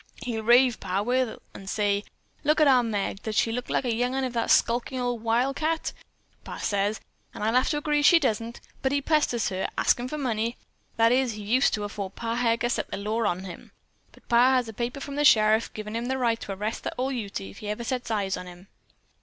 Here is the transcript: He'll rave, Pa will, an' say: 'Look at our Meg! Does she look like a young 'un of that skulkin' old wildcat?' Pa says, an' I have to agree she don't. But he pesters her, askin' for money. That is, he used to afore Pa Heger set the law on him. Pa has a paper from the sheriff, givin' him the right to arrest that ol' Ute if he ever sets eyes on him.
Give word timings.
He'll 0.23 0.41
rave, 0.41 0.79
Pa 0.79 1.03
will, 1.03 1.39
an' 1.53 1.67
say: 1.67 2.03
'Look 2.43 2.59
at 2.59 2.65
our 2.67 2.81
Meg! 2.81 3.21
Does 3.21 3.35
she 3.35 3.51
look 3.51 3.69
like 3.69 3.85
a 3.85 3.93
young 3.93 4.15
'un 4.15 4.23
of 4.23 4.33
that 4.33 4.49
skulkin' 4.49 4.99
old 4.99 5.21
wildcat?' 5.23 5.93
Pa 6.43 6.57
says, 6.57 6.99
an' 7.35 7.43
I 7.43 7.51
have 7.51 7.69
to 7.69 7.77
agree 7.77 8.01
she 8.01 8.17
don't. 8.17 8.59
But 8.81 8.93
he 8.93 8.99
pesters 8.99 9.49
her, 9.49 9.69
askin' 9.77 10.07
for 10.07 10.17
money. 10.17 10.57
That 10.97 11.11
is, 11.11 11.33
he 11.33 11.43
used 11.43 11.75
to 11.75 11.83
afore 11.83 12.09
Pa 12.09 12.33
Heger 12.33 12.69
set 12.69 12.89
the 12.89 12.97
law 12.97 13.23
on 13.27 13.43
him. 13.43 13.73
Pa 14.27 14.53
has 14.55 14.67
a 14.67 14.73
paper 14.73 14.99
from 15.01 15.17
the 15.17 15.23
sheriff, 15.23 15.71
givin' 15.75 15.95
him 15.95 16.05
the 16.07 16.17
right 16.17 16.39
to 16.39 16.51
arrest 16.53 16.83
that 16.85 16.95
ol' 16.97 17.11
Ute 17.11 17.41
if 17.41 17.59
he 17.59 17.69
ever 17.69 17.83
sets 17.83 18.09
eyes 18.09 18.35
on 18.35 18.47
him. 18.47 18.69